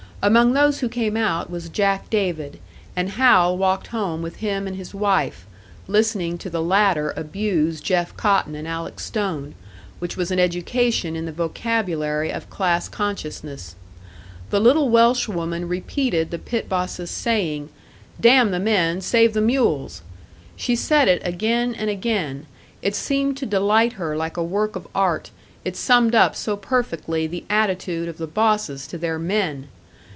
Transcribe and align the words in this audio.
Among 0.23 0.53
those 0.53 0.81
who 0.81 0.87
came 0.87 1.17
out 1.17 1.49
was 1.49 1.67
Jack 1.67 2.07
David, 2.11 2.59
and 2.95 3.09
Hal 3.09 3.57
walked 3.57 3.87
home 3.87 4.21
with 4.21 4.35
him 4.35 4.67
and 4.67 4.75
his 4.75 4.93
wife, 4.93 5.47
listening 5.87 6.37
to 6.37 6.49
the 6.51 6.61
latter 6.61 7.11
abuse 7.17 7.81
Jeff 7.81 8.15
Cotton 8.15 8.53
and 8.53 8.67
Alec 8.67 8.99
Stone, 8.99 9.55
which 9.97 10.15
was 10.15 10.29
an 10.29 10.37
education 10.37 11.15
in 11.15 11.25
the 11.25 11.31
vocabulary 11.31 12.29
of 12.29 12.51
class 12.51 12.87
consciousness. 12.87 13.75
The 14.51 14.59
little 14.59 14.89
Welsh 14.91 15.27
woman 15.27 15.67
repeated 15.67 16.29
the 16.29 16.37
pit 16.37 16.69
boss's 16.69 17.09
saying, 17.09 17.69
"Damn 18.19 18.51
the 18.51 18.59
men, 18.59 19.01
save 19.01 19.33
the 19.33 19.41
mules!" 19.41 20.03
She 20.55 20.75
said 20.75 21.07
it 21.07 21.23
again 21.25 21.73
and 21.73 21.89
again 21.89 22.45
it 22.83 22.93
seemed 22.93 23.37
to 23.37 23.47
delight 23.47 23.93
her 23.93 24.15
like 24.15 24.37
a 24.37 24.43
work 24.43 24.75
of 24.75 24.87
art, 24.93 25.31
it 25.65 25.75
summed 25.75 26.13
up 26.13 26.35
so 26.35 26.55
perfectly 26.55 27.25
the 27.25 27.43
attitude 27.49 28.07
of 28.07 28.19
the 28.19 28.27
bosses 28.27 28.85
to 28.85 28.99
their 28.99 29.17
men! 29.17 29.69